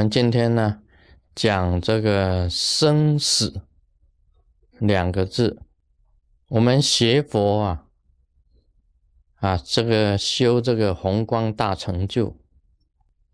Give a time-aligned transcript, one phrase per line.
[0.00, 0.80] 们今天呢
[1.34, 3.60] 讲这个生死
[4.78, 5.60] 两个字，
[6.48, 7.84] 我们学佛啊
[9.34, 12.34] 啊，这个修这个宏光大成就，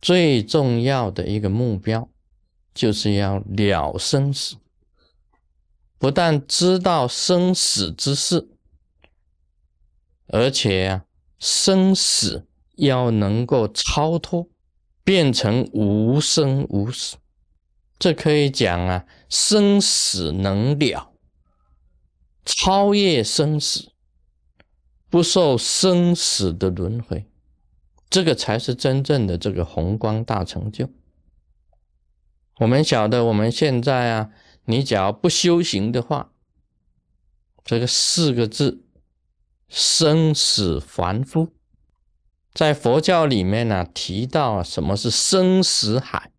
[0.03, 2.09] 最重要的一个目标
[2.75, 4.57] 就是要了生死，
[5.99, 8.49] 不但知道生死之事，
[10.27, 11.05] 而且啊
[11.39, 14.49] 生死要能够超脱。
[15.07, 17.19] 变成无生无死，
[17.97, 21.13] 这可以讲啊，生死能了，
[22.45, 23.93] 超越生死，
[25.09, 27.25] 不受生死的轮回，
[28.11, 30.91] 这个才是真正的这个宏光大成就。
[32.59, 34.31] 我们晓得，我们现在啊，
[34.65, 36.33] 你只要不修行的话，
[37.65, 38.83] 这个四个字，
[39.69, 41.56] 生死凡夫。
[42.57, 46.31] 在佛教里面呢，提到什么是生死海？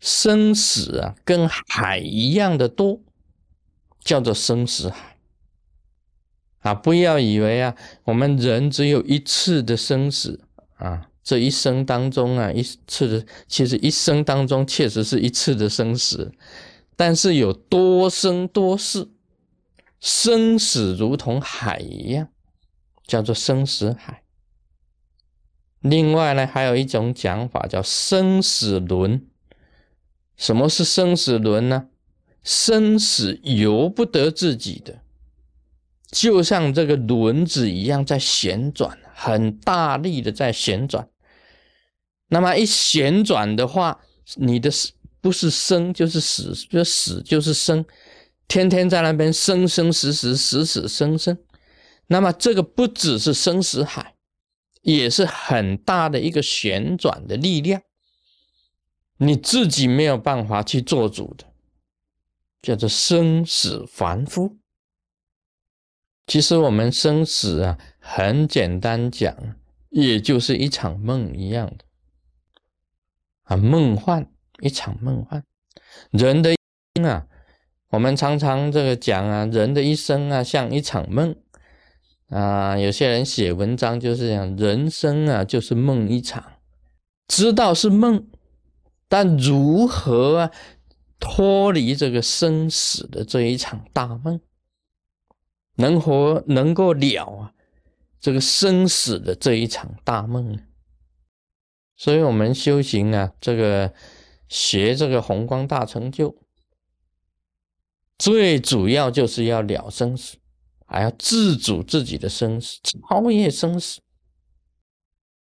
[0.00, 3.00] 生死啊，跟海一样的多，
[4.00, 5.18] 叫做生死海。
[6.62, 7.76] 啊，不要以为啊，
[8.06, 10.42] 我们人只有一次的生死
[10.78, 16.32] 啊，这一生当中啊，一次的，其实一生当中确实是一次的生死，
[16.96, 19.08] 但是有多生多世，
[20.00, 22.26] 生死如同海一样，
[23.06, 24.24] 叫做生死海。
[25.88, 29.26] 另外呢，还有一种讲法叫生死轮。
[30.36, 31.86] 什么是生死轮呢？
[32.42, 35.00] 生死由不得自己的，
[36.10, 41.08] 就像这个轮子一样在旋转，很大力的在旋转。
[42.28, 44.00] 那么一旋转的话，
[44.34, 47.84] 你的死不是生就是死，就死就是生，
[48.46, 51.38] 天天在那边生生死死，死死生生。
[52.08, 54.15] 那么这个不只是生死海。
[54.86, 57.82] 也是很大的一个旋转的力量，
[59.16, 61.44] 你自己没有办法去做主的，
[62.62, 64.58] 叫做生死凡夫。
[66.24, 69.56] 其实我们生死啊，很简单讲，
[69.90, 71.84] 也就是一场梦一样的
[73.42, 74.30] 啊，梦幻
[74.60, 75.42] 一场梦幻。
[76.12, 76.54] 人的
[77.02, 77.26] 啊，
[77.88, 81.34] 我们常常这个讲啊，人的一生啊，像一场梦。
[82.28, 86.44] 啊，有些人写文章就是这样，人生啊就是梦一场，
[87.28, 88.26] 知道是梦，
[89.08, 90.50] 但如何啊
[91.20, 94.40] 脱离这个生死的这一场大梦，
[95.76, 97.52] 能活能够了啊
[98.18, 100.58] 这个生死的这一场大梦呢？
[101.96, 103.94] 所以，我们修行啊，这个
[104.48, 106.36] 学这个宏光大成就，
[108.18, 110.36] 最主要就是要了生死。
[110.86, 114.00] 还要自主自己的生死，超越生死。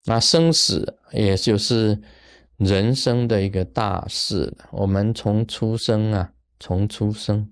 [0.06, 2.00] 那生死也就是
[2.58, 4.56] 人生的一个大事。
[4.72, 7.52] 我们从出生啊，从出生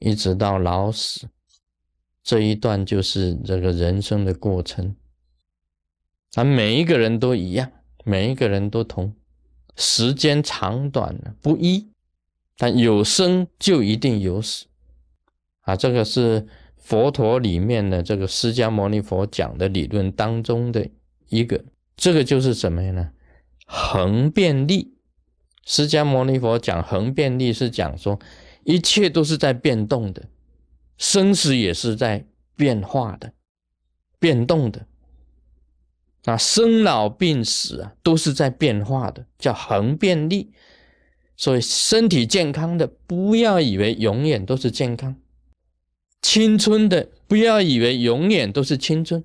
[0.00, 1.28] 一直到老死，
[2.24, 4.96] 这一段就是这个人生的过程。
[6.34, 7.70] 啊，每一个人都一样，
[8.04, 9.14] 每一个人都同，
[9.76, 11.92] 时间长短不一，
[12.56, 14.66] 但有生就一定有死。
[15.60, 16.48] 啊，这个是。
[16.82, 20.88] 佛陀里面的这个释迦牟尼佛讲的理论当中的
[21.28, 21.64] 一个，
[21.96, 23.12] 这个就是什么呢？
[23.66, 24.94] 恒变力。
[25.64, 28.18] 释迦牟尼佛讲恒变力是讲说，
[28.64, 30.24] 一切都是在变动的，
[30.98, 32.26] 生死也是在
[32.56, 33.32] 变化的、
[34.18, 34.86] 变动的。
[36.24, 40.52] 啊，生老病死啊，都是在变化的，叫恒变力。
[41.36, 45.16] 所以身体健康的，不要以为永远都是健康。
[46.22, 49.22] 青春的，不要以为永远都是青春，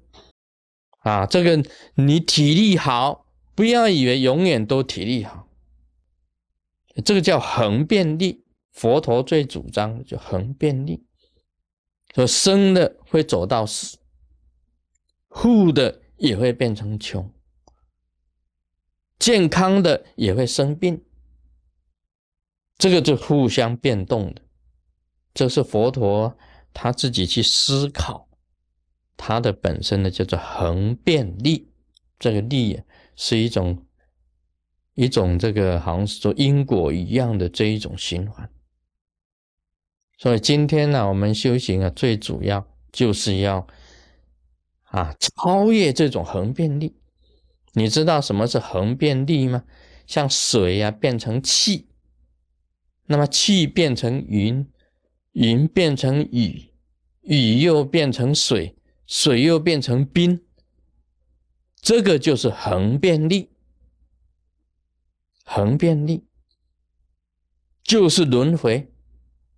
[0.99, 1.63] 啊，这个
[1.93, 3.25] 你体力好，
[3.55, 5.47] 不要以为永远都体力好，
[7.05, 8.43] 这个叫恒变力。
[8.73, 11.03] 佛陀最主张的就恒变力，
[12.13, 13.97] 说生的会走到死，
[15.29, 17.33] 富的也会变成穷，
[19.17, 21.03] 健康的也会生病，
[22.77, 24.43] 这个就互相变动的，
[25.33, 26.37] 这是佛陀。
[26.79, 28.29] 他自己去思考，
[29.17, 31.71] 他的本身呢叫做恒变力，
[32.19, 32.79] 这个力
[33.15, 33.83] 是一种
[34.93, 38.47] 一种这个好像是说因果一样的这一种循环。
[40.19, 43.65] 所以今天呢，我们修行啊，最主要就是要
[44.83, 46.95] 啊超越这种恒变力。
[47.73, 49.63] 你知道什么是恒变力吗？
[50.05, 51.87] 像水呀变成气，
[53.07, 54.71] 那么气变成云。
[55.33, 56.66] 云变成雨，
[57.27, 58.75] 雨又变成水，
[59.05, 60.41] 水又变成冰，
[61.81, 63.51] 这个就是恒变力。
[65.43, 66.25] 恒变力，
[67.83, 68.91] 就是轮回，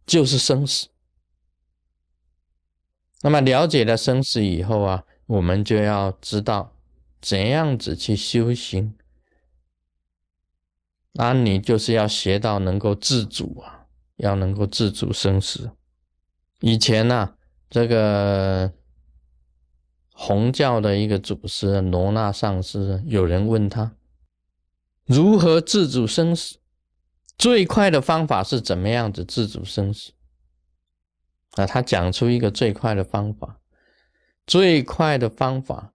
[0.05, 0.89] 就是生死。
[3.21, 6.75] 那么了解了生死以后啊，我们就要知道
[7.19, 8.95] 怎样子去修行。
[11.13, 13.87] 那你就是要学到能够自主啊，
[14.17, 15.71] 要能够自主生死。
[16.61, 17.35] 以前呢，
[17.69, 18.73] 这个
[20.11, 23.95] 红教的一个祖师罗那上师，有人问他
[25.05, 26.57] 如何自主生死，
[27.37, 30.11] 最快的方法是怎么样子自主生死？
[31.51, 33.59] 啊，他讲出一个最快的方法，
[34.45, 35.93] 最快的方法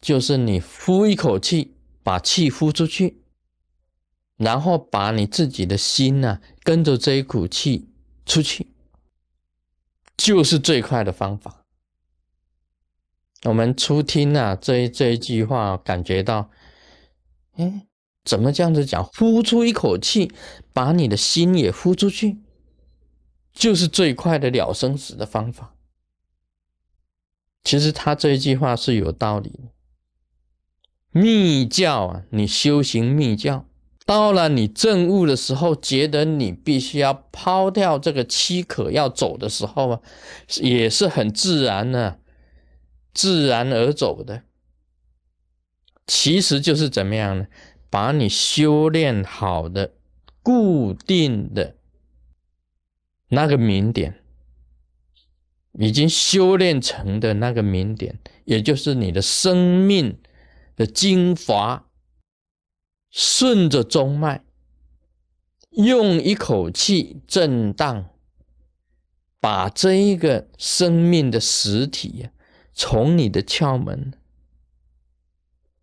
[0.00, 3.22] 就是你呼一口气，把气呼出去，
[4.36, 7.90] 然后把你自己的心呢跟着这一股气
[8.26, 8.74] 出去，
[10.22, 11.64] 就是最快的方法。
[13.42, 16.48] 我们初听啊这这一句话，感觉到，
[17.54, 17.88] 哎，
[18.22, 19.04] 怎么这样子讲？
[19.04, 20.32] 呼出一口气，
[20.72, 22.38] 把你的心也呼出去。
[23.52, 25.74] 就是最快的了生死的方法。
[27.64, 29.72] 其实他这一句话是有道理的。
[31.10, 33.68] 密教啊，你修行密教，
[34.04, 40.00] 到了你证悟的时候，觉得你必须要抛掉这个躯壳要走的时候啊，
[40.60, 42.18] 也是很自然的，
[43.14, 44.42] 自然而走的。
[46.06, 47.46] 其实就是怎么样呢？
[47.88, 49.92] 把你修炼好的、
[50.42, 51.76] 固定的。
[53.28, 54.20] 那个明点，
[55.78, 60.18] 已经修炼成的那个明点，也就是你的生命
[60.76, 61.86] 的精华，
[63.12, 64.42] 顺着中脉，
[65.70, 68.08] 用一口气震荡，
[69.38, 72.30] 把这一个生命的实体
[72.72, 74.14] 从你的窍门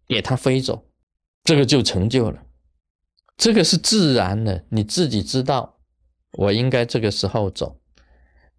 [0.07, 0.89] 给它飞走，
[1.43, 2.43] 这个就成就了。
[3.37, 5.79] 这个是自然的，你自己知道。
[6.33, 7.79] 我应该这个时候走，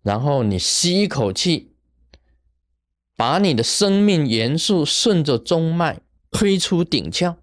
[0.02, 1.76] 然后你吸一口气，
[3.17, 6.00] 把你的生命元素顺着中脉
[6.31, 7.37] 推出顶窍，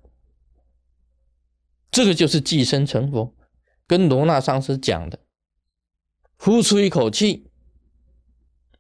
[1.98, 3.34] 这个就是寄生成佛，
[3.88, 5.18] 跟罗那上师讲的，
[6.38, 7.48] 呼出一口气，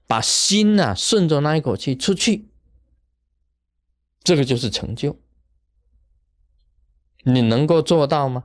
[0.06, 2.48] 把心呐顺着那一口气出去，
[4.22, 5.20] 这个就是成就。
[7.24, 8.44] 你能够做到吗？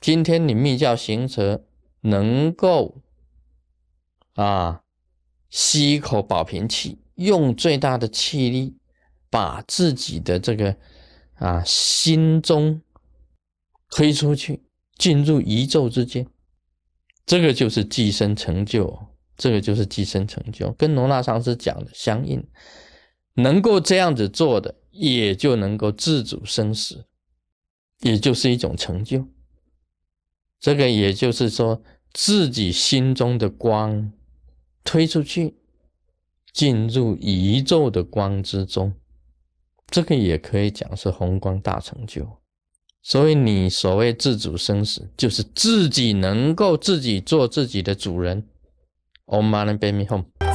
[0.00, 1.66] 今天你密教行者。
[2.02, 3.02] 能够
[4.34, 4.82] 啊
[5.50, 8.76] 吸一口保平气，用最大的气力，
[9.28, 10.76] 把自己的这个
[11.34, 12.80] 啊心中
[13.96, 14.62] 推出去，
[14.98, 16.26] 进入宇宙之间，
[17.24, 19.06] 这个就是寄生成就，
[19.38, 22.46] 这个就是寄生成就，跟罗纳上师讲的相应。
[23.36, 27.06] 能够这样子做的，也就能够自主生死，
[28.00, 29.26] 也就是一种成就。
[30.60, 31.82] 这个也就是说。
[32.12, 34.10] 自己心中的光
[34.82, 35.54] 推出去，
[36.50, 38.94] 进入宇宙的光之中，
[39.88, 42.26] 这个也可以讲是宏观大成就。
[43.08, 48.42] 所以你所谓自主生死，就是自己能够自己做自己的主人。
[49.26, 50.45] Om Mani p a m e Hum。